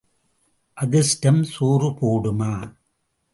அதிர்ஷ்டம் 0.77 1.43
சோறு 1.43 1.89
போடுமா? 1.89 2.51